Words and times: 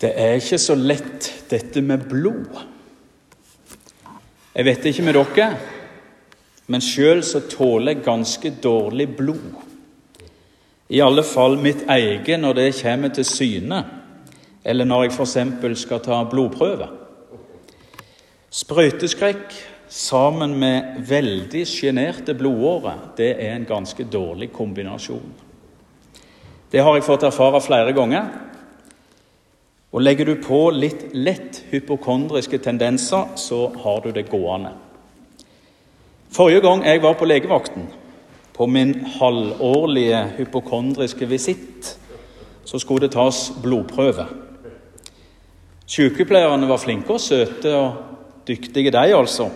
Det 0.00 0.14
er 0.16 0.38
ikke 0.40 0.58
så 0.60 0.74
lett, 0.78 1.26
dette 1.50 1.82
med 1.84 2.06
blod. 2.08 2.56
Jeg 4.54 4.64
vet 4.64 4.86
ikke 4.88 5.04
med 5.04 5.18
dere, 5.18 5.50
men 6.72 6.82
sjøl 6.84 7.20
så 7.26 7.42
tåler 7.50 7.94
jeg 7.94 8.06
ganske 8.06 8.52
dårlig 8.62 9.08
blod. 9.18 9.58
I 10.90 11.02
alle 11.04 11.22
fall 11.22 11.58
mitt 11.60 11.84
eget 11.90 12.40
når 12.40 12.56
det 12.56 12.70
kommer 12.80 13.12
til 13.14 13.28
syne, 13.28 13.84
eller 14.64 14.88
når 14.88 15.04
jeg 15.04 15.14
f.eks. 15.18 15.84
skal 15.84 16.02
ta 16.02 16.22
blodprøve. 16.30 16.88
Sprøyteskrekk 18.50 19.52
sammen 19.90 20.56
med 20.58 21.04
veldig 21.06 21.62
sjenerte 21.68 22.34
blodårer, 22.34 23.10
det 23.16 23.34
er 23.36 23.54
en 23.54 23.68
ganske 23.68 24.04
dårlig 24.10 24.50
kombinasjon. 24.52 25.32
Det 26.70 26.82
har 26.82 26.96
jeg 26.96 27.06
fått 27.06 27.26
erfare 27.26 27.60
flere 27.62 27.92
ganger. 27.92 28.49
Og 29.90 30.02
Legger 30.02 30.28
du 30.28 30.36
på 30.38 30.68
litt 30.70 31.08
lett 31.18 31.64
hypokondriske 31.70 32.60
tendenser, 32.62 33.32
så 33.36 33.64
har 33.82 34.04
du 34.04 34.12
det 34.14 34.28
gående. 34.30 34.70
Forrige 36.30 36.62
gang 36.62 36.84
jeg 36.86 37.02
var 37.02 37.16
på 37.18 37.26
legevakten, 37.26 37.88
på 38.54 38.66
min 38.70 38.94
halvårlige 39.18 40.20
hypokondriske 40.36 41.26
visitt, 41.26 41.96
så 42.64 42.78
skulle 42.78 43.08
det 43.08 43.16
tas 43.16 43.48
blodprøve. 43.62 44.28
Sykepleierne 45.90 46.68
var 46.70 46.78
flinke 46.78 47.16
og 47.16 47.20
søte 47.24 47.74
og 47.74 48.46
dyktige, 48.46 48.92
de 48.94 49.16
altså. 49.16 49.48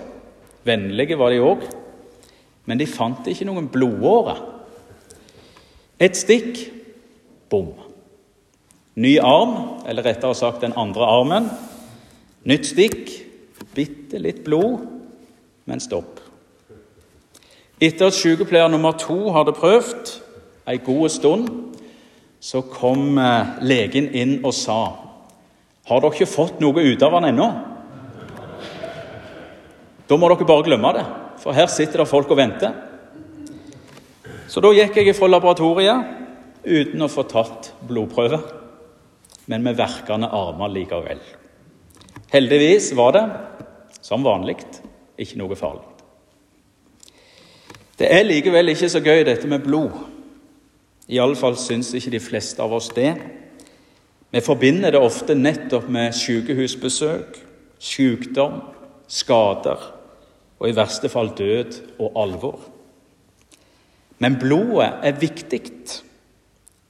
Vennlige 0.64 1.18
var 1.18 1.30
de 1.30 1.42
òg. 1.44 1.62
Men 2.66 2.80
de 2.80 2.88
fant 2.90 3.26
ikke 3.28 3.46
noen 3.46 3.68
blodåre. 3.70 4.34
Et 6.00 6.16
stikk 6.16 6.58
bom. 7.52 7.83
Ny 8.94 9.16
arm, 9.18 9.54
eller 9.86 10.06
rettere 10.06 10.34
sagt 10.38 10.62
den 10.62 10.76
andre 10.78 11.06
armen. 11.10 11.48
Nytt 12.46 12.68
stikk, 12.70 13.10
bitte 13.74 14.20
litt 14.22 14.44
blod, 14.46 14.84
men 15.66 15.82
stopp. 15.82 16.20
Etter 17.82 18.08
at 18.08 18.16
sykepleier 18.16 18.70
nummer 18.70 18.94
to 19.00 19.32
hadde 19.34 19.56
prøvd 19.56 20.12
ei 20.70 20.78
god 20.84 21.10
stund, 21.10 21.50
så 22.44 22.62
kom 22.68 23.18
eh, 23.18 23.56
legen 23.64 24.10
inn 24.12 24.34
og 24.44 24.52
sa 24.52 24.80
Har 25.88 26.00
dere 26.00 26.14
ikke 26.14 26.28
fått 26.28 26.60
noe 26.64 26.80
ut 26.80 27.02
av 27.04 27.16
han 27.16 27.26
ennå? 27.28 27.46
Da 30.08 30.16
må 30.16 30.28
dere 30.30 30.46
bare 30.48 30.64
glemme 30.64 30.92
det, 30.96 31.04
for 31.42 31.56
her 31.56 31.68
sitter 31.72 32.00
det 32.00 32.08
folk 32.08 32.30
og 32.32 32.38
venter. 32.40 32.76
Så 34.48 34.62
da 34.64 34.70
gikk 34.76 34.96
jeg 35.00 35.16
fra 35.16 35.28
laboratoriet 35.28 36.12
uten 36.64 37.04
å 37.04 37.10
få 37.12 37.24
tatt 37.28 37.72
blodprøve, 37.88 38.38
men 39.46 39.64
med 39.64 39.76
verkende 39.78 40.30
armer 40.32 40.72
likevel. 40.72 41.20
Heldigvis 42.32 42.92
var 42.96 43.12
det, 43.14 43.24
som 44.04 44.24
vanlig, 44.24 44.56
ikke 45.20 45.38
noe 45.40 45.56
farlig. 45.58 45.86
Det 47.98 48.10
er 48.10 48.26
likevel 48.26 48.72
ikke 48.72 48.90
så 48.90 49.02
gøy, 49.04 49.22
dette 49.26 49.48
med 49.50 49.62
blod. 49.62 49.94
Iallfall 51.12 51.56
syns 51.60 51.92
ikke 51.94 52.16
de 52.16 52.22
fleste 52.22 52.62
av 52.64 52.72
oss 52.74 52.88
det. 52.96 53.12
Vi 54.34 54.42
forbinder 54.42 54.90
det 54.90 55.02
ofte 55.04 55.36
nettopp 55.38 55.86
med 55.92 56.16
sykehusbesøk, 56.16 57.36
sykdom, 57.78 58.58
skader 59.06 59.90
og 60.58 60.66
i 60.66 60.74
verste 60.74 61.10
fall 61.12 61.30
død 61.36 61.76
og 62.00 62.18
alvor. 62.18 62.58
Men 64.18 64.38
blodet 64.40 64.90
er 65.04 65.20
viktig 65.20 65.60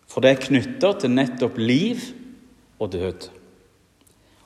for 0.08 0.22
det 0.22 0.30
er 0.30 0.44
knytta 0.44 0.92
til 1.02 1.10
nettopp 1.10 1.56
liv 1.58 2.02
og 2.84 2.92
død. 2.92 3.28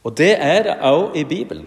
Og 0.07 0.15
det 0.17 0.33
er 0.39 0.63
det 0.63 0.79
òg 0.81 1.17
i 1.19 1.25
Bibelen. 1.25 1.67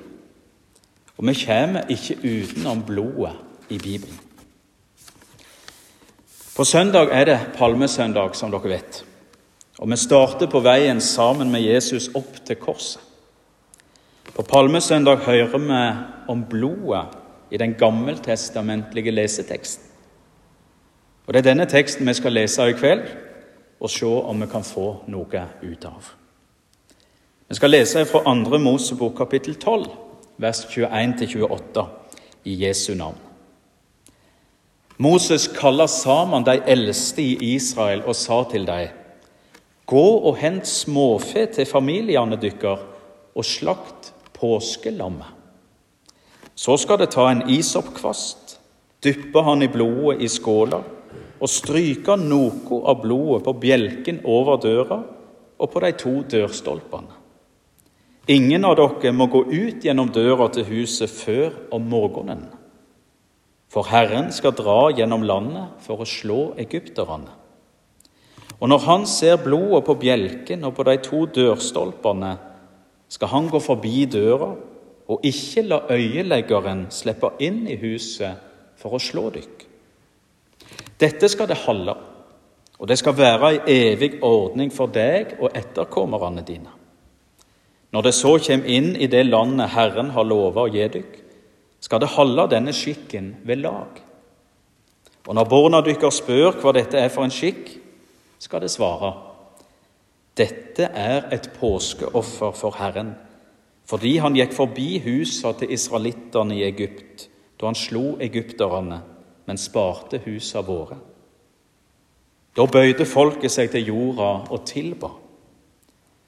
Og 1.17 1.27
vi 1.27 1.37
kommer 1.45 1.89
ikke 1.89 2.17
utenom 2.23 2.83
blodet 2.87 3.35
i 3.69 3.77
Bibelen. 3.77 4.19
På 6.55 6.63
søndag 6.63 7.07
er 7.11 7.25
det 7.25 7.39
palmesøndag, 7.57 8.35
som 8.35 8.51
dere 8.51 8.69
vet. 8.69 9.05
Og 9.79 9.89
vi 9.89 9.97
starter 9.97 10.49
på 10.49 10.59
veien 10.59 11.01
sammen 11.01 11.51
med 11.51 11.61
Jesus 11.61 12.09
opp 12.15 12.41
til 12.45 12.55
korset. 12.55 13.01
På 14.35 14.43
palmesøndag 14.43 15.23
hører 15.25 15.57
vi 15.57 15.79
om 16.27 16.45
blodet 16.49 17.05
i 17.51 17.57
den 17.57 17.73
gammeltestamentlige 17.73 19.11
leseteksten. 19.11 19.85
Og 21.27 21.33
Det 21.33 21.39
er 21.39 21.49
denne 21.49 21.65
teksten 21.65 22.07
vi 22.07 22.13
skal 22.13 22.33
lese 22.33 22.69
i 22.69 22.73
kveld 22.73 23.03
og 23.79 23.89
se 23.89 24.05
om 24.05 24.41
vi 24.41 24.47
kan 24.47 24.63
få 24.63 25.03
noe 25.07 25.45
ut 25.63 25.85
av. 25.85 26.20
Vi 27.51 27.55
skal 27.55 27.73
lese 27.73 28.05
fra 28.07 28.21
2. 28.23 28.57
Mosebok 28.63 29.17
kapittel 29.17 29.57
12, 29.59 29.89
vers 30.39 30.61
21-28 30.71 31.83
i 32.47 32.53
Jesu 32.61 32.93
navn. 32.95 33.17
Moses 34.95 35.49
kaller 35.51 35.91
sammen 35.91 36.47
de 36.47 36.55
eldste 36.63 37.19
i 37.19 37.49
Israel 37.57 38.05
og 38.07 38.15
sa 38.15 38.39
til 38.47 38.63
dem.: 38.69 38.95
Gå 39.85 40.05
og 40.31 40.39
hent 40.39 40.63
småfe 40.63 41.45
til 41.51 41.67
familiene 41.67 42.39
deres, 42.39 42.87
og 43.35 43.45
slakt 43.45 44.13
påskelammet. 44.39 45.35
Så 46.55 46.77
skal 46.77 47.03
det 47.03 47.11
ta 47.11 47.27
en 47.31 47.49
isoppkvast, 47.49 48.59
dyppe 49.03 49.43
han 49.43 49.61
i 49.61 49.67
blodet 49.67 50.21
i 50.23 50.31
skåla 50.31 50.85
og 51.39 51.49
stryke 51.49 52.15
noe 52.15 52.85
av 52.85 53.01
blodet 53.03 53.43
på 53.43 53.59
bjelken 53.59 54.23
over 54.23 54.55
døra 54.55 55.03
og 55.59 55.67
på 55.73 55.79
de 55.83 55.91
to 55.91 56.21
dørstolpene. 56.31 57.20
Ingen 58.31 58.63
av 58.63 58.77
dere 58.79 59.11
må 59.11 59.27
gå 59.27 59.43
ut 59.49 59.83
gjennom 59.83 60.11
døra 60.13 60.47
til 60.53 60.67
huset 60.69 61.11
før 61.11 61.51
om 61.75 61.87
morgenen. 61.91 62.45
For 63.71 63.87
Herren 63.87 64.29
skal 64.35 64.55
dra 64.55 64.91
gjennom 64.95 65.23
landet 65.27 65.83
for 65.83 66.03
å 66.03 66.07
slå 66.07 66.39
egypterne. 66.59 67.31
Og 68.61 68.69
når 68.69 68.83
han 68.85 69.05
ser 69.09 69.41
blodet 69.41 69.83
på 69.87 69.97
bjelken 70.03 70.67
og 70.67 70.75
på 70.77 70.85
de 70.87 70.97
to 71.03 71.23
dørstolpene, 71.33 72.35
skal 73.11 73.31
han 73.33 73.49
gå 73.51 73.59
forbi 73.63 74.05
døra 74.11 74.51
og 75.11 75.25
ikke 75.27 75.65
la 75.67 75.81
øyeleggeren 75.91 76.85
slippe 76.93 77.33
inn 77.43 77.65
i 77.67 77.79
huset 77.81 78.37
for 78.79 78.95
å 78.95 79.01
slå 79.01 79.27
dykk. 79.33 79.65
Dette 81.01 81.27
skal 81.31 81.49
det 81.49 81.57
holde, 81.65 81.95
og 82.77 82.87
det 82.87 82.99
skal 83.01 83.17
være 83.17 83.55
ei 83.55 83.79
evig 83.91 84.13
ordning 84.23 84.71
for 84.71 84.93
deg 84.93 85.35
og 85.39 85.57
etterkommerne 85.57 86.45
dine. 86.45 86.80
Når 87.91 88.05
det 88.07 88.13
så 88.15 88.37
kommer 88.39 88.71
inn 88.71 88.93
i 88.95 89.09
det 89.11 89.25
landet 89.27 89.73
Herren 89.73 90.13
har 90.15 90.27
lova 90.27 90.65
å 90.65 90.71
gi 90.71 90.85
dykk, 90.93 91.17
skal 91.81 92.03
det 92.03 92.13
holde 92.13 92.47
denne 92.53 92.73
skikken 92.75 93.33
ved 93.43 93.63
lag. 93.65 93.99
Og 95.27 95.35
når 95.35 95.49
barna 95.49 95.81
dykker 95.85 96.13
spør 96.13 96.55
hva 96.61 96.73
dette 96.75 96.99
er 96.99 97.11
for 97.13 97.25
en 97.25 97.33
skikk, 97.33 97.73
skal 98.41 98.63
det 98.63 98.71
svare. 98.73 99.11
Dette 100.37 100.87
er 100.87 101.27
et 101.35 101.51
påskeoffer 101.59 102.55
for 102.57 102.79
Herren, 102.79 103.13
fordi 103.85 104.15
han 104.23 104.37
gikk 104.37 104.55
forbi 104.55 105.01
husa 105.03 105.51
til 105.59 105.73
israelittene 105.75 106.55
i 106.57 106.65
Egypt 106.69 107.27
da 107.59 107.67
han 107.69 107.77
slo 107.77 108.15
egypterne 108.23 108.97
men 109.45 109.59
sparte 109.59 110.21
husa 110.25 110.63
våre. 110.65 110.97
Da 112.55 112.65
bøyde 112.67 113.05
folket 113.05 113.53
seg 113.53 113.69
til 113.73 113.91
jorda 113.91 114.29
og 114.51 114.63
tilba. 114.67 115.11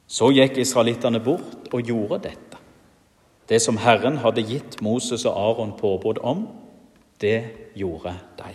Så 0.07 0.29
gikk 0.35 0.59
israelittene 0.61 1.21
bort 1.23 1.69
og 1.73 1.87
gjorde 1.87 2.21
dette. 2.27 2.59
Det 3.49 3.59
som 3.61 3.77
Herren 3.77 4.19
hadde 4.23 4.45
gitt 4.47 4.79
Moses 4.81 5.25
og 5.25 5.35
Aron 5.37 5.73
påbud 5.77 6.21
om, 6.23 6.45
det 7.21 7.71
gjorde 7.75 8.15
de. 8.39 8.53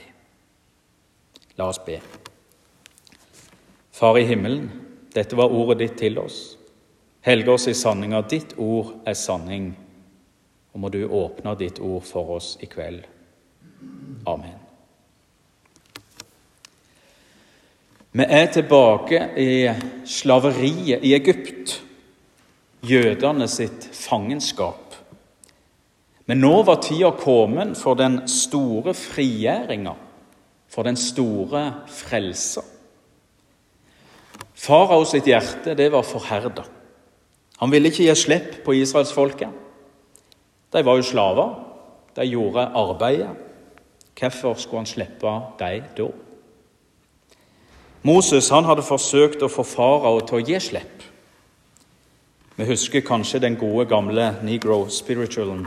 La 1.59 1.69
oss 1.69 1.81
be. 1.85 1.99
Far 3.93 4.19
i 4.19 4.25
himmelen, 4.29 4.71
dette 5.15 5.37
var 5.37 5.53
ordet 5.53 5.81
ditt 5.83 5.99
til 5.99 6.19
oss. 6.23 6.57
Helge 7.27 7.53
oss 7.53 7.67
i 7.69 7.75
sanninga. 7.75 8.23
Ditt 8.31 8.55
ord 8.59 8.95
er 9.07 9.19
sanning. 9.19 9.73
Og 10.73 10.81
må 10.81 10.93
du 10.95 11.03
åpne 11.05 11.57
ditt 11.59 11.81
ord 11.83 12.07
for 12.07 12.39
oss 12.39 12.55
i 12.63 12.71
kveld. 12.71 13.03
Amen. 14.27 14.58
Vi 18.19 18.25
er 18.27 18.49
tilbake 18.51 19.19
i 19.39 19.51
slaveriet 20.03 21.05
i 21.07 21.13
Egypt, 21.15 21.77
jødene 22.83 23.47
sitt 23.47 23.85
fangenskap. 23.95 24.97
Men 26.27 26.43
nå 26.43 26.65
var 26.67 26.81
tida 26.83 27.13
kommet 27.15 27.79
for 27.79 27.95
den 27.95 28.25
store 28.27 28.97
frigjøringa, 28.99 29.95
for 30.67 30.89
den 30.89 30.99
store 30.99 31.63
frelsa. 31.95 32.67
Farao 34.59 35.07
sitt 35.07 35.31
hjerte 35.31 35.79
det 35.79 35.87
var 35.95 36.03
forherda. 36.03 36.67
Han 37.63 37.71
ville 37.71 37.93
ikke 37.93 38.09
gi 38.09 38.17
slipp 38.19 38.65
på 38.67 38.75
israelsfolket. 38.81 39.55
De 40.75 40.83
var 40.83 40.99
jo 40.99 41.07
slaver. 41.07 41.55
De 42.19 42.27
gjorde 42.27 42.67
arbeidet. 42.75 43.31
Hvorfor 44.19 44.59
skulle 44.59 44.83
han 44.83 44.91
slippe 44.91 45.39
dem 45.63 45.93
da? 45.95 46.09
Moses 48.03 48.49
han 48.49 48.65
hadde 48.65 48.87
forsøkt 48.87 49.43
å 49.43 49.51
få 49.51 49.65
farao 49.67 50.21
til 50.23 50.39
å 50.39 50.45
gi 50.47 50.61
slipp. 50.63 51.03
Vi 52.59 52.67
husker 52.67 53.03
kanskje 53.07 53.41
den 53.43 53.57
gode, 53.59 53.87
gamle 53.91 54.33
negro 54.43 54.87
spiritualen. 54.91 55.67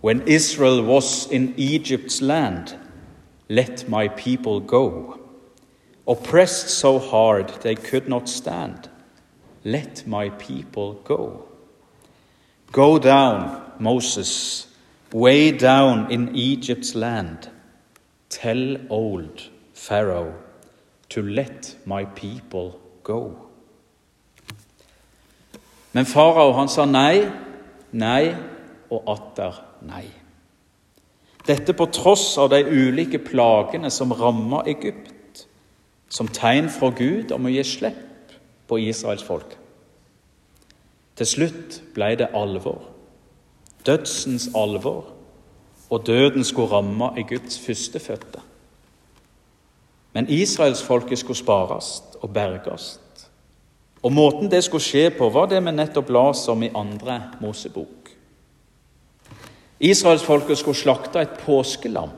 When 0.00 0.22
Israel 0.26 0.82
was 0.82 1.26
in 1.30 1.54
Egypt's 1.56 2.20
land, 2.20 2.74
let 3.48 3.88
my 3.88 4.08
people 4.08 4.60
go. 4.60 5.18
Oppressed 6.06 6.68
so 6.68 6.98
hard 6.98 7.48
they 7.62 7.74
could 7.74 8.08
not 8.08 8.28
stand, 8.28 8.88
let 9.64 10.06
my 10.06 10.30
people 10.30 11.00
go. 11.04 11.48
Go 12.72 12.98
down, 12.98 13.62
Moses, 13.78 14.66
way 15.12 15.52
down 15.52 16.10
in 16.10 16.34
Egypt's 16.36 16.94
land. 16.94 17.48
Tell 18.28 18.76
old 18.90 19.48
Pharaoh 19.72 20.34
to 21.08 21.22
let 21.22 21.76
my 21.84 22.04
people 22.04 22.78
go. 23.02 23.36
Men 25.92 26.06
farao 26.06 26.52
han 26.52 26.68
sa 26.68 26.84
nei, 26.84 27.22
nei 27.92 28.34
og 28.90 29.10
atter 29.12 29.60
nei. 29.86 30.06
Dette 31.46 31.74
på 31.76 31.86
tross 31.92 32.38
av 32.40 32.48
de 32.50 32.62
ulike 32.64 33.20
plagene 33.22 33.90
som 33.92 34.12
ramma 34.16 34.62
Egypt, 34.66 35.44
som 36.08 36.28
tegn 36.28 36.70
fra 36.72 36.88
Gud 36.96 37.34
om 37.36 37.46
å 37.46 37.52
gi 37.52 37.64
slipp 37.68 38.32
på 38.68 38.80
Israels 38.80 39.22
folk. 39.26 39.58
Til 41.14 41.28
slutt 41.28 41.78
ble 41.94 42.14
det 42.18 42.32
alvor, 42.34 42.88
dødsens 43.86 44.48
alvor, 44.56 45.12
og 45.90 46.06
døden 46.06 46.44
skulle 46.44 46.72
ramme 46.72 47.12
Egypts 47.20 47.60
førstefødte. 47.60 48.40
Men 50.14 50.30
israelsfolket 50.30 51.18
skulle 51.18 51.38
spares 51.38 51.96
og 52.22 52.30
berges 52.32 52.94
og 54.04 54.12
Måten 54.12 54.50
det 54.52 54.60
skulle 54.66 54.84
skje 54.84 55.08
på, 55.16 55.30
var 55.32 55.48
det 55.48 55.62
vi 55.64 55.72
nettopp 55.72 56.10
las 56.12 56.44
om 56.52 56.62
i 56.62 56.72
andre 56.76 57.16
Mosebok. 57.40 58.10
Israelsfolket 59.80 60.60
skulle 60.60 60.76
slakte 60.76 61.22
et 61.24 61.38
påskelam, 61.40 62.12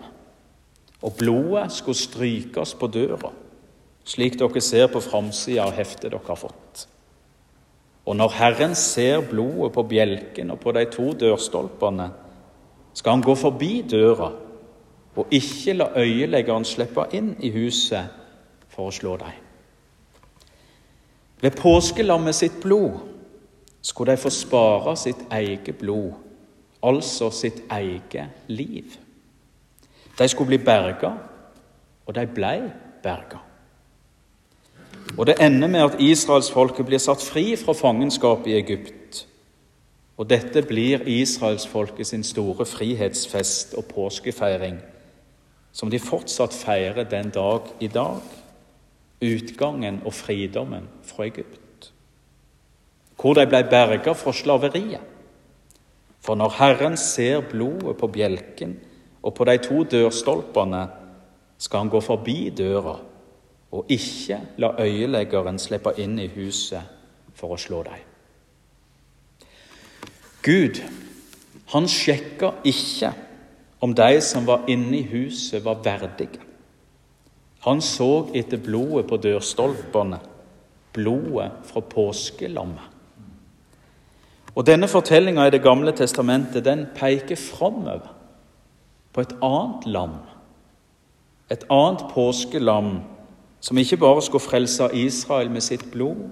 og 1.02 1.14
blodet 1.18 1.70
skulle 1.72 1.98
strykes 1.98 2.74
på 2.78 2.90
døra, 2.90 3.30
slik 4.04 4.34
dere 4.38 4.62
ser 4.62 4.90
på 4.90 5.02
framsida 5.02 5.62
av 5.68 5.78
heftet 5.78 6.10
dere 6.10 6.26
har 6.26 6.40
fått. 6.40 6.88
Og 8.06 8.18
når 8.18 8.34
Herren 8.34 8.74
ser 8.78 9.22
blodet 9.30 9.72
på 9.74 9.86
bjelken 9.86 10.50
og 10.54 10.60
på 10.62 10.74
de 10.74 10.84
to 10.90 11.12
dørstolpene, 11.14 12.10
skal 12.94 13.14
han 13.14 13.22
gå 13.22 13.34
forbi 13.38 13.72
døra 13.86 14.32
og 15.16 15.26
ikke 15.30 15.72
la 15.72 15.88
øyeleggeren 15.96 16.64
slippe 16.64 17.06
inn 17.16 17.34
i 17.40 17.50
huset 17.54 18.12
for 18.68 18.90
å 18.90 18.94
slå 18.94 19.16
dem. 19.20 19.42
Ved 21.40 21.56
påskelammet 21.56 22.34
sitt 22.34 22.60
blod 22.62 23.00
skulle 23.82 24.12
de 24.12 24.20
få 24.20 24.30
spare 24.30 24.96
sitt 24.96 25.26
eget 25.32 25.76
blod, 25.78 26.12
altså 26.82 27.30
sitt 27.30 27.62
eget 27.72 28.48
liv. 28.48 28.96
De 30.18 30.28
skulle 30.28 30.48
bli 30.48 30.64
berga, 30.64 31.12
og 32.06 32.14
de 32.14 32.26
blei 32.26 32.60
berga. 33.02 33.42
Og 35.18 35.26
det 35.26 35.36
ender 35.40 35.68
med 35.68 35.80
at 35.80 36.00
israelsfolket 36.00 36.86
blir 36.86 36.98
satt 36.98 37.22
fri 37.22 37.56
fra 37.56 37.72
fangenskapet 37.72 38.50
i 38.50 38.58
Egypt. 38.58 39.26
Og 40.16 40.28
dette 40.30 40.62
blir 40.62 41.04
israelsfolket 41.06 42.06
sin 42.06 42.24
store 42.24 42.66
frihetsfest 42.66 43.74
og 43.74 43.84
påskefeiring, 43.84 44.80
som 45.76 45.90
de 45.92 46.00
fortsatt 46.00 46.56
feirer 46.56 47.04
den 47.04 47.28
dag 47.34 47.68
i 47.84 47.88
dag 47.92 48.24
utgangen 49.20 50.00
og 50.04 50.14
fridommen 50.14 50.88
fra 51.04 51.26
Egypt. 51.28 51.90
Hvor 53.16 53.36
de 53.36 53.46
ble 53.48 53.62
berga 53.68 54.12
fra 54.16 54.32
slaveriet. 54.32 55.04
For 56.20 56.36
når 56.36 56.56
Herren 56.58 56.96
ser 57.00 57.44
blodet 57.44 57.96
på 58.00 58.08
bjelken 58.12 58.74
og 59.22 59.34
på 59.34 59.44
de 59.48 59.56
to 59.62 59.84
dørstolpene, 59.84 60.86
skal 61.58 61.84
han 61.84 61.92
gå 61.92 62.00
forbi 62.04 62.50
døra 62.56 62.96
og 63.72 63.92
ikke 63.92 64.40
la 64.60 64.74
øyeleggeren 64.80 65.58
slippe 65.58 65.94
inn 66.00 66.18
i 66.20 66.28
huset 66.34 66.84
for 67.36 67.54
å 67.54 67.60
slå 67.60 67.82
dem. 67.86 68.02
Gud, 70.44 70.80
han 71.72 71.88
sjekker 71.90 72.60
ikke 72.68 73.12
om 73.86 73.94
de 73.94 74.20
som 74.20 74.46
var 74.46 74.64
inne 74.68 74.98
i 74.98 75.06
huset, 75.06 75.62
var 75.64 75.78
verdige. 75.84 76.42
Han 77.66 77.80
så 77.82 78.26
etter 78.34 78.58
blodet 78.62 79.06
på 79.06 79.18
dørstolpene, 79.22 80.18
blodet 80.94 81.52
fra 81.66 81.80
påskelammet. 81.80 82.92
Og 84.56 84.66
Denne 84.66 84.88
fortellinga 84.88 85.46
i 85.46 85.50
Det 85.50 85.62
gamle 85.62 85.92
testamentet 85.92 86.64
den 86.64 86.86
peker 86.96 87.36
framover 87.36 88.14
på 89.12 89.20
et 89.20 89.36
annet 89.42 89.86
lam. 89.86 90.16
Et 91.50 91.64
annet 91.70 92.06
påskelam 92.14 93.00
som 93.60 93.78
ikke 93.78 93.96
bare 93.96 94.22
skulle 94.22 94.42
frelse 94.42 94.88
Israel 94.94 95.50
med 95.50 95.60
sitt 95.60 95.90
blod, 95.92 96.30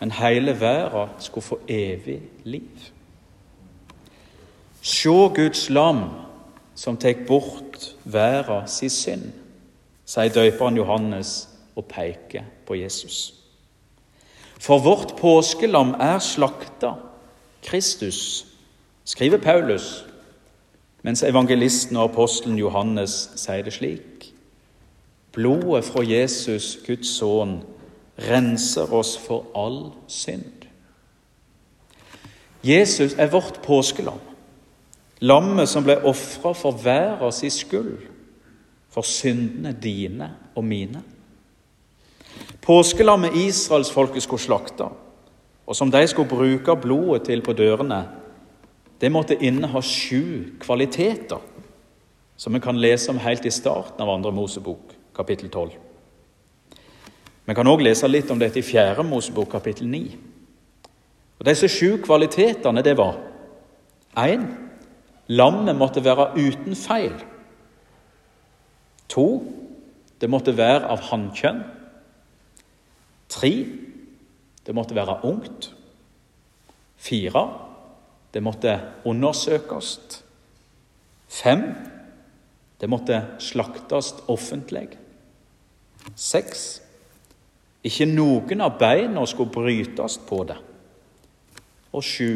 men 0.00 0.10
hele 0.10 0.60
verden 0.60 1.08
skulle 1.18 1.44
få 1.44 1.58
evig 1.68 2.22
liv. 2.44 2.90
Se 4.82 5.10
Guds 5.34 5.70
lam 5.70 6.02
som 6.74 6.96
tek 6.96 7.26
bort 7.26 7.94
verda 8.04 8.64
sin 8.66 8.90
synd 8.90 9.32
sier 10.04 10.32
døperen 10.32 10.76
Johannes 10.76 11.48
og 11.76 11.86
peker 11.88 12.44
på 12.66 12.76
Jesus. 12.78 13.34
For 14.60 14.78
vårt 14.78 15.16
påskelam 15.16 15.94
er 16.00 16.18
slakta, 16.18 16.94
Kristus, 17.64 18.46
skriver 19.04 19.38
Paulus, 19.38 20.04
mens 21.02 21.22
evangelisten 21.22 21.96
og 21.96 22.10
apostelen 22.12 22.58
Johannes 22.58 23.30
sier 23.36 23.64
det 23.64 23.74
slik. 23.76 24.30
Blodet 25.32 25.84
fra 25.84 26.04
Jesus, 26.06 26.78
Guds 26.86 27.16
sønn, 27.18 27.58
renser 28.28 28.92
oss 28.94 29.16
for 29.18 29.48
all 29.58 29.90
synd. 30.08 30.68
Jesus 32.64 33.12
er 33.18 33.28
vårt 33.32 33.60
påskelam, 33.62 34.20
lammet 35.24 35.70
som 35.70 35.84
ble 35.86 35.96
ofra 36.04 36.52
for 36.56 36.76
hver 36.84 37.22
av 37.24 37.32
sin 37.32 37.52
skyld 37.52 38.10
for 38.94 39.06
syndene 39.06 39.72
dine 39.74 40.30
og 40.54 40.64
mine. 40.66 41.02
Påskelammet 42.64 43.34
israelsfolket 43.36 44.22
skulle 44.24 44.42
slakte, 44.42 44.86
og 45.66 45.76
som 45.76 45.90
de 45.90 46.02
skulle 46.08 46.28
bruke 46.28 46.76
blodet 46.80 47.24
til 47.28 47.42
på 47.42 47.52
dørene, 47.56 48.04
det 49.00 49.10
måtte 49.12 49.36
inneha 49.40 49.80
sju 49.82 50.54
kvaliteter, 50.62 51.40
som 52.36 52.54
vi 52.54 52.60
kan 52.60 52.78
lese 52.80 53.10
om 53.10 53.18
helt 53.18 53.46
i 53.46 53.52
starten 53.52 54.02
av 54.02 54.10
andre 54.10 54.32
Mosebok, 54.32 54.94
kapittel 55.16 55.50
12. 55.50 55.74
Vi 57.44 57.54
kan 57.54 57.68
òg 57.68 57.82
lese 57.84 58.08
litt 58.08 58.30
om 58.32 58.40
dette 58.40 58.58
i 58.58 58.64
fjerde 58.64 59.04
Mosebok, 59.06 59.50
kapittel 59.52 59.88
9. 59.90 60.02
Og 61.38 61.46
Disse 61.46 61.68
sju 61.68 61.98
kvalitetene 62.02 62.82
det 62.82 62.96
var 62.96 63.18
1. 64.16 64.46
Lammet 65.28 65.76
måtte 65.76 66.04
være 66.04 66.32
uten 66.36 66.76
feil. 66.76 67.14
To 69.08 69.26
det 70.20 70.30
måtte 70.30 70.56
være 70.56 70.88
av 70.88 71.02
hannkjønn. 71.10 71.62
Tre 73.32 73.52
det 74.64 74.74
måtte 74.76 74.96
være 74.96 75.18
ungt. 75.24 75.70
Fire 76.96 77.44
det 78.34 78.42
måtte 78.42 78.78
undersøkes. 79.06 79.98
Fem 81.28 81.66
det 82.80 82.88
måtte 82.90 83.20
slaktes 83.38 84.12
offentlig. 84.28 84.88
Seks 86.16 86.64
ikke 87.84 88.06
noen 88.08 88.64
av 88.64 88.78
beina 88.80 89.24
skulle 89.28 89.52
brytes 89.52 90.16
på 90.28 90.40
det. 90.48 90.56
Og 91.92 92.04
sju 92.04 92.30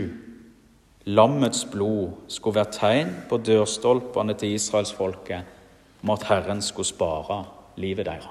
lammets 1.08 1.64
blod 1.72 2.10
skulle 2.28 2.58
være 2.58 2.72
tegn 2.74 3.12
på 3.30 3.38
dørstolpene 3.40 4.34
til 4.36 4.56
israelsfolket 4.58 5.54
om 6.02 6.10
at 6.12 6.26
Herren 6.28 6.60
skulle 6.62 6.88
spare 6.88 7.44
livet 7.80 8.06
deres. 8.06 8.28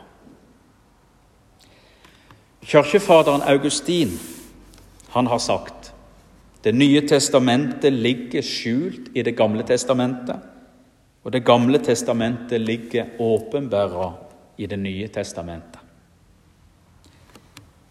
Kirkefaderen 2.68 3.42
Augustin 3.48 4.12
han 5.10 5.28
har 5.28 5.40
sagt 5.40 5.94
det 6.64 6.76
nye 6.76 7.02
testamentet 7.08 7.94
ligger 7.94 8.42
skjult 8.44 9.14
i 9.16 9.22
Det 9.22 9.36
gamle 9.38 9.64
testamentet, 9.64 10.36
og 11.24 11.34
Det 11.34 11.46
gamle 11.46 11.80
testamentet 11.80 12.62
ligger 12.62 13.06
åpenbæra 13.20 14.14
i 14.58 14.66
Det 14.66 14.80
nye 14.80 15.08
testamentet. 15.08 15.80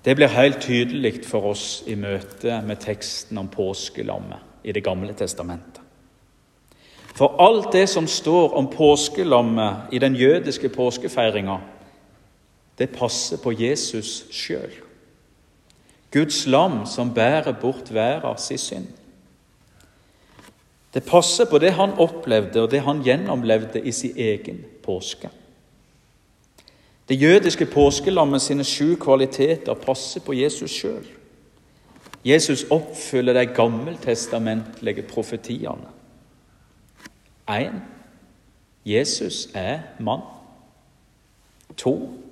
Det 0.05 0.17
blir 0.17 0.29
helt 0.29 0.61
tydelig 0.61 1.25
for 1.25 1.47
oss 1.51 1.83
i 1.87 1.95
møte 1.95 2.63
med 2.63 2.77
teksten 2.77 3.39
om 3.39 3.49
påskelammet 3.49 4.39
i 4.67 4.73
Det 4.73 4.83
gamle 4.85 5.15
testamentet. 5.15 5.81
For 7.17 7.37
alt 7.41 7.73
det 7.73 7.87
som 7.89 8.07
står 8.07 8.55
om 8.55 8.67
påskelammet 8.69 9.93
i 9.93 9.99
den 9.99 10.15
jødiske 10.15 10.69
påskefeiringa, 10.69 11.59
det 12.79 12.91
passer 12.91 13.39
på 13.41 13.53
Jesus 13.53 14.27
sjøl. 14.31 14.73
Guds 16.13 16.47
lam 16.47 16.85
som 16.87 17.15
bærer 17.15 17.55
bort 17.61 17.95
verdens 17.95 18.53
synd. 18.61 18.87
Det 20.95 21.05
passer 21.05 21.45
på 21.45 21.59
det 21.59 21.73
han 21.73 21.97
opplevde 21.99 22.63
og 22.63 22.71
det 22.71 22.81
han 22.81 23.03
gjennomlevde 23.05 23.81
i 23.81 23.93
sin 23.93 24.17
egen 24.17 24.65
påske. 24.85 25.29
Det 27.09 27.23
jødiske 27.23 27.67
påskelammet 27.67 28.43
sine 28.43 28.65
sju 28.65 28.97
kvaliteter 29.01 29.75
passer 29.75 30.21
på 30.21 30.35
Jesus 30.35 30.71
sjøl. 30.71 31.07
Jesus 32.27 32.65
oppfyller 32.71 33.33
de 33.33 33.47
gammeltestamentlige 33.47 35.03
profetiene. 35.03 35.87
1. 37.49 37.73
Jesus 38.87 39.49
er 39.55 39.81
mann. 40.01 40.21
2. 41.77 42.23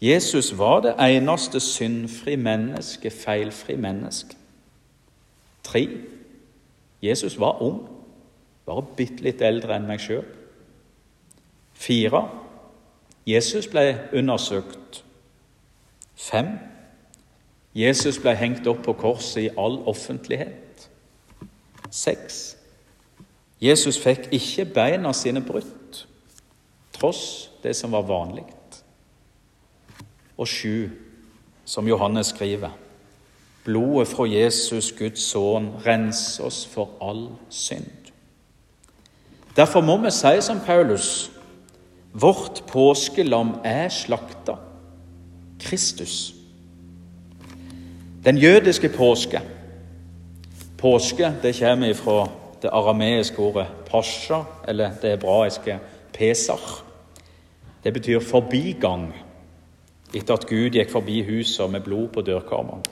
Jesus 0.00 0.58
var 0.58 0.80
det 0.80 0.94
eneste 1.00 1.60
syndfri 1.60 2.36
menneske, 2.36 3.10
feilfri 3.10 3.76
menneske. 3.76 4.36
3. 5.62 5.88
Jesus 7.02 7.40
var 7.40 7.62
ung, 7.62 7.88
bare 8.66 8.82
bitte 8.96 9.22
litt 9.24 9.42
eldre 9.44 9.76
enn 9.76 9.88
meg 9.88 10.00
sjøl. 10.00 10.24
4. 11.76 12.22
Jesus 13.26 13.68
ble 13.68 13.84
undersøkt. 14.12 15.04
5. 16.16 16.48
Jesus 17.74 18.18
ble 18.22 18.34
hengt 18.38 18.66
opp 18.70 18.84
på 18.86 18.94
korset 18.98 19.42
i 19.42 19.52
all 19.58 19.80
offentlighet. 19.90 20.88
6. 21.90 22.56
Jesus 23.62 23.98
fikk 23.98 24.28
ikke 24.34 24.66
beina 24.76 25.12
sine 25.14 25.42
brutt, 25.42 26.04
tross 26.94 27.50
det 27.62 27.74
som 27.76 27.94
var 27.94 28.06
vanlig. 28.06 28.46
Og 30.38 30.48
sju, 30.48 30.90
som 31.64 31.88
Johannes 31.88 32.34
skriver, 32.34 32.70
blodet 33.64 34.08
fra 34.10 34.26
Jesus, 34.28 34.92
Guds 34.92 35.22
sønn, 35.30 35.70
renser 35.86 36.44
oss 36.44 36.64
for 36.66 36.90
all 37.02 37.28
synd. 37.50 38.10
Derfor 39.56 39.80
må 39.80 39.96
vi 40.02 40.10
si 40.10 40.34
som 40.42 40.60
Paulus 40.66 41.30
vårt 42.14 42.62
påskelam 42.66 43.56
er 43.64 43.88
slakta 43.88 44.54
Kristus. 45.60 46.33
Den 48.24 48.38
jødiske 48.38 48.88
påske 48.88 49.40
Påske 50.78 51.32
det 51.42 51.56
kommer 51.58 51.94
fra 51.94 52.28
det 52.62 52.70
arameiske 52.72 53.38
ordet 53.38 53.66
pasha, 53.90 54.42
eller 54.68 54.90
det 55.02 55.10
hebraiske 55.10 55.78
pesach. 56.12 56.82
Det 57.84 57.92
betyr 57.92 58.20
forbigang, 58.20 59.14
etter 60.14 60.34
at 60.34 60.46
Gud 60.48 60.76
gikk 60.76 60.90
forbi 60.92 61.22
huset 61.22 61.70
med 61.70 61.80
blod 61.84 62.08
på 62.08 62.20
dørkarmene. 62.20 62.82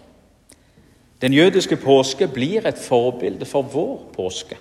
Den 1.22 1.32
jødiske 1.32 1.76
påske 1.76 2.28
blir 2.28 2.66
et 2.66 2.78
forbilde 2.78 3.44
for 3.44 3.62
vår 3.62 4.12
påske, 4.16 4.56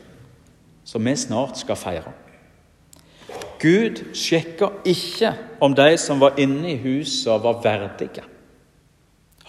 som 0.83 1.05
vi 1.05 1.15
snart 1.15 1.57
skal 1.57 1.75
feire. 1.75 2.11
Gud 3.59 4.03
sjekka 4.13 4.67
ikke 4.85 5.33
om 5.59 5.75
de 5.75 5.97
som 5.97 6.19
var 6.19 6.39
inne 6.39 6.71
i 6.71 6.77
huset, 6.77 7.43
var 7.43 7.61
verdige. 7.63 8.23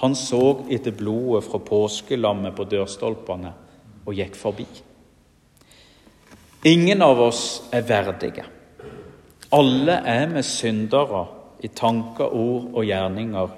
Han 0.03 0.17
så 0.19 0.65
etter 0.71 0.91
blodet 0.99 1.45
fra 1.47 1.61
påskelammet 1.63 2.57
på 2.57 2.67
dørstolpene 2.67 3.53
og 4.03 4.17
gikk 4.19 4.35
forbi. 4.35 4.67
Ingen 6.67 7.03
av 7.07 7.21
oss 7.23 7.45
er 7.75 7.87
verdige. 7.87 8.43
Alle 9.55 10.01
er 10.09 10.27
vi 10.33 10.43
syndere 10.43 11.23
i 11.63 11.71
tanker, 11.71 12.35
ord 12.35 12.73
og 12.73 12.87
gjerninger. 12.87 13.55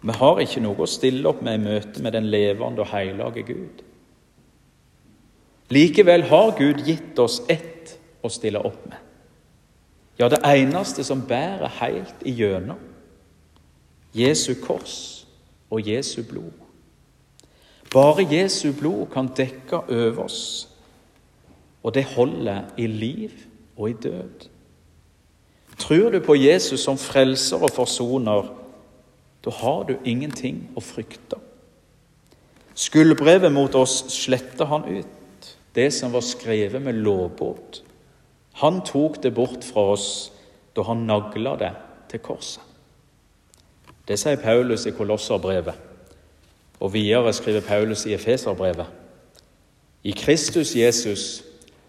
Vi 0.00 0.16
har 0.16 0.40
ikke 0.40 0.64
noe 0.64 0.84
å 0.84 0.88
stille 0.88 1.28
opp 1.28 1.44
med 1.44 1.58
i 1.58 1.64
møte 1.66 2.00
med 2.00 2.16
den 2.16 2.32
levende 2.32 2.80
og 2.80 2.92
hellige 2.94 3.44
Gud. 3.52 3.84
Likevel 5.70 6.24
har 6.32 6.56
Gud 6.56 6.80
gitt 6.88 7.20
oss 7.20 7.42
ett 7.52 7.98
å 8.24 8.32
stille 8.32 8.64
opp 8.64 8.80
med. 8.88 8.96
Ja, 10.16 10.28
det 10.32 10.40
eneste 10.44 11.04
som 11.04 11.28
bærer 11.28 11.68
helt 11.80 12.24
igjennom. 12.24 12.80
Jesu 14.16 14.54
kors 14.64 15.19
og 15.70 15.88
Jesu 15.88 16.22
blod. 16.28 16.52
Bare 17.90 18.26
Jesu 18.30 18.72
blod 18.78 19.06
kan 19.12 19.30
dekke 19.36 19.82
over 19.90 20.24
oss, 20.24 20.68
og 21.82 21.94
det 21.94 22.04
holder 22.04 22.62
i 22.76 22.86
liv 22.86 23.30
og 23.76 23.90
i 23.90 23.92
død. 23.92 24.48
Tror 25.78 26.10
du 26.10 26.20
på 26.20 26.34
Jesus 26.34 26.80
som 26.84 26.98
frelser 26.98 27.62
og 27.62 27.70
forsoner, 27.70 28.50
da 29.44 29.50
har 29.50 29.86
du 29.88 29.94
ingenting 30.04 30.66
å 30.76 30.82
frykte. 30.84 31.38
Skuldbrevet 32.76 33.52
mot 33.52 33.74
oss 33.74 34.04
sletter 34.12 34.68
han 34.68 34.84
ut, 34.84 35.48
det 35.74 35.88
som 35.96 36.12
var 36.12 36.24
skrevet 36.26 36.82
med 36.82 37.00
lovbåt. 37.00 37.82
Han 38.60 38.82
tok 38.84 39.22
det 39.22 39.32
bort 39.34 39.64
fra 39.64 39.90
oss 39.94 40.10
da 40.76 40.84
han 40.86 41.06
nagla 41.08 41.56
det 41.58 41.72
til 42.12 42.22
korset. 42.24 42.69
Det 44.10 44.16
sier 44.18 44.40
Paulus 44.42 44.88
i 44.90 44.90
Kolosserbrevet, 44.90 45.76
og 46.80 46.92
videre 46.92 47.30
skriver 47.32 47.62
Paulus 47.62 48.02
i 48.06 48.14
Efeserbrevet. 48.16 48.88
I 50.02 50.10
Kristus 50.18 50.72
Jesus 50.74 51.44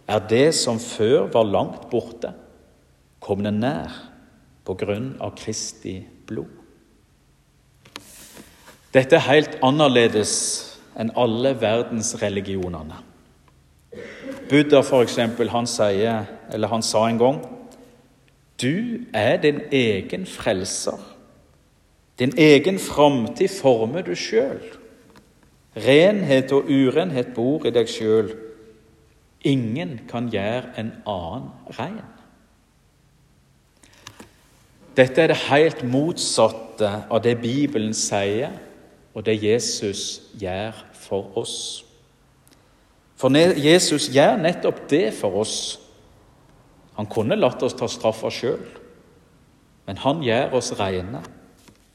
er 0.08 0.20
det 0.30 0.52
som 0.54 0.78
før 0.80 1.32
var 1.34 1.48
langt 1.50 1.88
borte, 1.90 2.30
kommet 3.20 3.58
nær 3.58 3.96
på 4.68 4.76
grunn 4.78 5.16
av 5.18 5.34
Kristi 5.40 5.96
blod. 6.30 6.52
Dette 8.94 9.18
er 9.18 9.26
helt 9.26 9.56
annerledes 9.66 10.34
enn 11.00 11.10
alle 11.18 11.56
verdensreligionene. 11.58 13.00
Buddha, 14.52 14.84
for 14.86 15.02
eksempel, 15.02 15.50
han, 15.50 15.66
sier, 15.66 16.30
han 16.70 16.86
sa 16.86 17.08
en 17.08 17.18
gang 17.18 17.42
Du 18.62 19.08
er 19.10 19.42
din 19.42 19.64
egen 19.74 20.28
frelser. 20.30 21.02
Din 22.20 22.34
egen 22.38 22.80
framtid 22.80 23.50
former 23.62 24.02
du 24.02 24.16
sjøl. 24.16 24.62
Renhet 25.76 26.52
og 26.52 26.68
urenhet 26.70 27.34
bor 27.36 27.66
i 27.66 27.72
deg 27.72 27.90
sjøl. 27.90 28.34
Ingen 29.48 30.02
kan 30.10 30.28
gjøre 30.30 30.74
en 30.78 30.92
annen 31.08 31.48
rein. 31.78 32.02
Dette 34.98 35.24
er 35.24 35.32
det 35.32 35.40
helt 35.48 35.86
motsatte 35.88 36.90
av 37.08 37.22
det 37.24 37.38
Bibelen 37.40 37.94
sier, 37.96 38.52
og 39.16 39.26
det 39.26 39.40
Jesus 39.44 40.22
gjør 40.40 40.76
for 40.94 41.32
oss. 41.40 41.86
For 43.16 43.32
Jesus 43.32 44.10
gjør 44.12 44.40
nettopp 44.42 44.84
det 44.92 45.14
for 45.16 45.42
oss. 45.42 45.80
Han 47.00 47.08
kunne 47.08 47.40
latt 47.40 47.64
oss 47.64 47.76
ta 47.80 47.88
straffa 47.88 48.30
sjøl, 48.34 48.64
men 49.88 50.00
han 50.04 50.24
gjør 50.26 50.58
oss 50.60 50.74
rene 50.80 51.24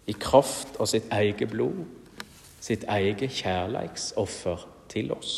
i 0.06 0.12
kraft 0.12 0.78
av 0.80 0.86
sitt 0.90 1.10
eget 1.12 1.50
blod, 1.50 1.84
sitt 2.60 2.86
eget 2.88 3.30
kjærleiksoffer 3.40 4.66
til 4.90 5.12
oss. 5.12 5.34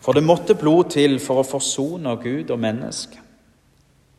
For 0.00 0.16
det 0.16 0.24
måtte 0.24 0.54
blod 0.54 0.92
til 0.94 1.18
for 1.20 1.42
å 1.42 1.46
forsone 1.46 2.12
Gud 2.22 2.52
og 2.54 2.60
menneske. 2.62 3.22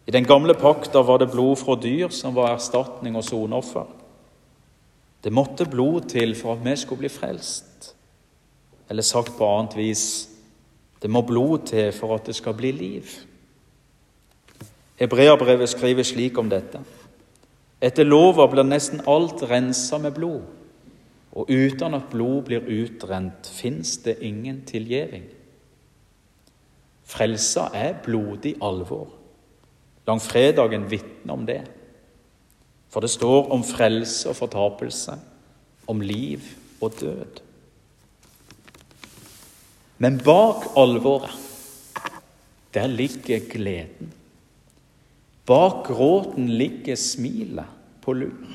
I 0.08 0.12
den 0.12 0.28
gamle 0.28 0.56
pakta 0.56 1.02
var 1.04 1.20
det 1.20 1.32
blod 1.32 1.58
fra 1.60 1.76
dyr 1.80 2.12
som 2.16 2.36
var 2.36 2.54
erstatning 2.54 3.16
og 3.20 3.26
soneoffer. 3.28 3.88
Det 5.24 5.34
måtte 5.34 5.68
blod 5.68 6.10
til 6.12 6.36
for 6.40 6.56
at 6.56 6.64
vi 6.64 6.76
skulle 6.80 7.06
bli 7.06 7.12
frelst. 7.12 7.94
Eller 8.90 9.04
sagt 9.04 9.36
på 9.38 9.48
annet 9.48 9.76
vis 9.76 10.04
det 11.02 11.12
må 11.14 11.22
blod 11.22 11.68
til 11.70 11.92
for 11.94 12.16
at 12.16 12.26
det 12.26 12.36
skal 12.36 12.56
bli 12.58 12.72
liv. 12.74 13.10
Hebreabrevet 14.98 15.70
skriver 15.70 16.08
slik 16.08 16.38
om 16.42 16.50
dette. 16.50 16.80
Etter 17.82 18.08
lova 18.08 18.48
blir 18.50 18.66
nesten 18.66 19.04
alt 19.06 19.44
rensa 19.46 20.00
med 20.02 20.16
blod, 20.18 20.46
og 21.38 21.52
uten 21.52 21.94
at 21.94 22.10
blod 22.10 22.48
blir 22.48 22.66
utrent, 22.66 23.50
fins 23.54 24.00
det 24.06 24.18
ingen 24.26 24.64
tilgjeving. 24.66 25.28
Frelsa 27.08 27.70
er 27.78 27.94
blodig 28.04 28.56
alvor. 28.62 29.12
Langfredagen 30.08 30.88
vitner 30.90 31.34
om 31.34 31.46
det. 31.48 31.62
For 32.90 33.04
det 33.04 33.12
står 33.12 33.52
om 33.54 33.64
frelse 33.68 34.32
og 34.32 34.40
fortapelse, 34.40 35.18
om 35.88 36.02
liv 36.02 36.44
og 36.82 36.98
død. 37.00 37.42
Men 40.04 40.20
bak 40.24 40.68
alvoret, 40.78 41.36
der 42.74 42.88
ligger 42.88 43.40
gleden. 43.50 44.14
Bak 45.48 45.86
gråten 45.88 46.50
ligger 46.50 46.96
smilet 46.96 47.66
på 48.04 48.14
lur. 48.14 48.48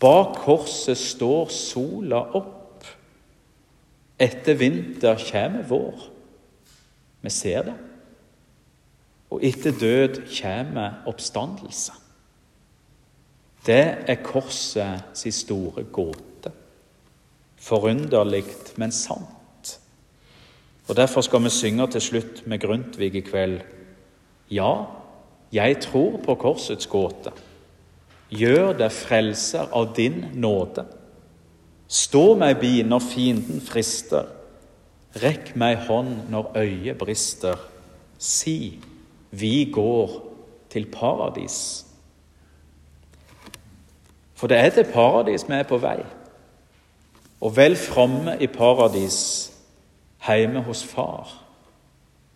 Bak 0.00 0.36
korset 0.44 0.98
står 0.98 1.48
sola 1.48 2.20
opp. 2.36 2.84
Etter 4.20 4.58
vinter 4.60 5.18
kommer 5.30 5.64
vår. 5.68 6.06
Vi 7.24 7.32
ser 7.32 7.64
det. 7.70 7.74
Og 9.32 9.44
etter 9.44 9.72
død 9.72 10.20
kommer 10.28 11.00
oppstandelse. 11.08 11.96
Det 13.64 13.84
er 14.06 14.22
korset 14.22 15.16
sin 15.16 15.32
store 15.32 15.84
gåte. 15.84 16.20
forunderlig, 17.64 18.44
men 18.76 18.92
sant. 18.92 19.80
Og 20.88 20.96
Derfor 20.96 21.20
skal 21.20 21.44
vi 21.44 21.50
synge 21.50 21.86
til 21.90 22.00
slutt 22.00 22.46
med 22.46 22.60
Grundtvig 22.60 23.14
i 23.14 23.20
kveld. 23.20 23.60
Ja, 24.50 24.84
jeg 25.54 25.80
tror 25.80 26.18
på 26.24 26.34
korsets 26.34 26.86
gåte. 26.90 27.32
Gjør 28.34 28.72
deg 28.78 28.92
frelser 28.92 29.70
av 29.72 29.92
din 29.96 30.24
nåde. 30.34 30.86
Stå 31.88 32.32
meg 32.38 32.58
bi 32.62 32.80
når 32.82 33.04
fienden 33.04 33.62
frister. 33.62 34.26
Rekk 35.22 35.52
meg 35.60 35.84
hånd 35.86 36.26
når 36.32 36.56
øyet 36.58 36.98
brister. 36.98 37.60
Si, 38.18 38.80
vi 39.30 39.70
går 39.72 40.16
til 40.72 40.88
paradis. 40.90 41.84
For 44.34 44.50
det 44.50 44.58
er 44.58 44.70
til 44.74 44.90
paradis 44.90 45.46
vi 45.48 45.54
er 45.54 45.68
på 45.68 45.78
vei. 45.78 46.00
Og 47.44 47.54
vel 47.56 47.76
framme 47.76 48.36
i 48.40 48.48
paradis, 48.48 49.52
hjemme 50.24 50.62
hos 50.64 50.82
Far. 50.84 51.28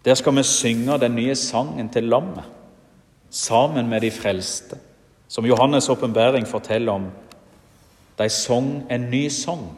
Der 0.04 0.14
skal 0.14 0.36
vi 0.36 0.42
synge 0.42 0.98
den 1.00 1.14
nye 1.14 1.34
sangen 1.34 1.88
til 1.88 2.04
lammet, 2.04 2.44
sammen 3.30 3.88
med 3.88 4.02
de 4.02 4.10
frelste, 4.10 4.78
som 5.28 5.46
Johannes' 5.46 5.90
åpenbaring 5.90 6.46
forteller 6.46 6.92
om. 6.92 7.10
De 8.18 8.28
sang 8.28 8.86
en 8.90 9.10
ny 9.10 9.28
sang. 9.30 9.68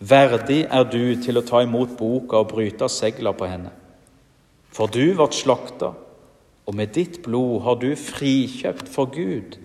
Verdig 0.00 0.64
er 0.70 0.84
du 0.88 1.14
til 1.22 1.38
å 1.38 1.44
ta 1.46 1.62
imot 1.62 1.96
boka 1.98 2.40
og 2.40 2.52
bryte 2.54 2.88
segla 2.88 3.32
på 3.36 3.48
henne. 3.48 3.72
For 4.72 4.90
du 4.90 5.14
ble 5.14 5.28
slakta, 5.34 5.92
og 6.66 6.76
med 6.76 6.94
ditt 6.94 7.22
blod 7.24 7.62
har 7.66 7.80
du 7.80 7.90
frikjøpt 7.98 8.88
for 8.88 9.10
Gud 9.12 9.58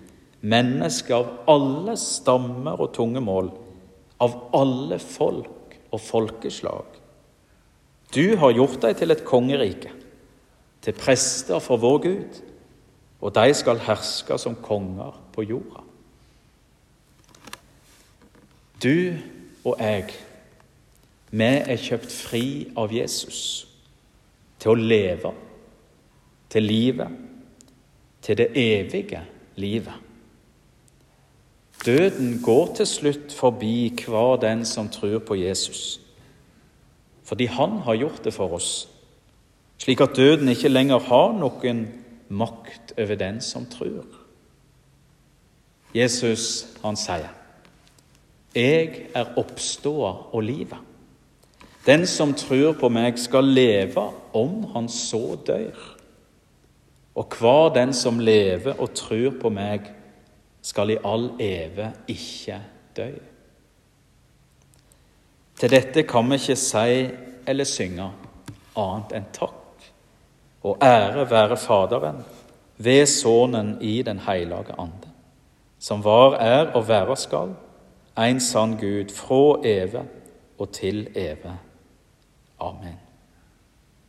mennesker 0.46 1.16
av 1.18 1.30
alle 1.50 1.96
stammer 2.00 2.82
og 2.82 2.94
tungemål, 2.96 3.50
av 4.22 4.36
alle 4.56 5.00
folk 5.02 5.78
og 5.92 6.02
folkeslag. 6.02 7.00
Du 8.14 8.38
har 8.40 8.56
gjort 8.56 8.82
deg 8.84 9.00
til 9.00 9.14
et 9.14 9.26
kongerike, 9.28 9.92
til 10.86 10.98
prester 10.98 11.62
for 11.64 11.82
vår 11.82 12.02
Gud, 12.06 12.42
og 13.22 13.36
de 13.36 13.54
skal 13.54 13.80
herske 13.80 14.38
som 14.38 14.56
konger 14.56 15.16
på 15.34 15.44
jorda. 15.44 15.84
Du 18.84 19.16
og 19.66 19.76
jeg, 19.80 20.12
vi 21.32 21.44
er 21.44 21.80
kjøpt 21.82 22.12
fri 22.12 22.46
av 22.78 22.94
Jesus 22.94 23.40
til 24.62 24.74
å 24.74 24.80
leve, 24.80 25.32
til 26.52 26.68
livet, 26.68 27.16
til 28.22 28.38
det 28.38 28.50
evige 28.56 29.22
livet. 29.56 30.02
Døden 31.86 32.40
går 32.44 32.76
til 32.76 32.88
slutt 32.90 33.34
forbi 33.34 33.94
hver 34.06 34.40
den 34.42 34.66
som 34.66 34.90
tror 34.90 35.20
på 35.20 35.38
Jesus, 35.38 36.02
fordi 37.24 37.46
han 37.46 37.80
har 37.86 38.00
gjort 38.00 38.24
det 38.26 38.34
for 38.34 38.54
oss, 38.58 38.88
slik 39.82 40.02
at 40.02 40.16
døden 40.18 40.50
ikke 40.50 40.72
lenger 40.72 41.00
har 41.10 41.34
noen 41.38 41.86
makt 42.30 42.94
over 42.98 43.16
den 43.16 43.42
som 43.42 43.66
tror. 43.66 44.06
Jesus, 45.96 46.68
han 46.84 46.96
sier, 46.96 47.30
'Jeg 48.56 49.08
er 49.16 49.38
oppståa 49.38 50.12
og 50.34 50.44
livet'. 50.44 50.84
Den 51.86 52.08
som 52.08 52.34
tror 52.34 52.74
på 52.74 52.90
meg, 52.90 53.20
skal 53.20 53.44
leve 53.44 54.12
om 54.34 54.64
han 54.74 54.90
så 54.90 55.38
dør. 55.48 55.98
Og 57.16 57.36
hver 57.40 57.74
den 57.74 57.94
som 57.94 58.20
lever 58.20 58.80
og 58.80 58.94
tror 58.94 59.32
på 59.42 59.50
meg, 59.50 59.92
skal 60.62 60.90
i 60.90 60.98
all 61.06 61.30
eve 61.40 61.94
ikke 62.08 62.62
dø. 62.98 63.12
Til 65.60 65.72
dette 65.72 66.04
kan 66.04 66.30
vi 66.30 66.36
ikke 66.36 66.56
si 66.56 67.10
eller 67.48 67.64
synge 67.64 68.10
annet 68.76 69.14
enn 69.16 69.30
takk 69.32 69.65
og 70.66 70.78
ære 70.82 71.30
være 71.30 71.58
Faderen 71.58 72.24
ved 72.78 73.06
Sønnen 73.06 73.78
i 73.82 74.02
Den 74.02 74.20
hellige 74.20 74.76
ande, 74.78 75.14
som 75.80 76.04
var, 76.04 76.34
er 76.34 76.72
og 76.74 76.88
være 76.88 77.16
skal, 77.16 77.54
en 78.18 78.40
sann 78.40 78.78
Gud 78.80 79.12
fra 79.14 79.60
evig 79.64 80.06
og 80.60 80.72
til 80.72 81.08
evig. 81.16 81.58
Amen. 82.60 83.05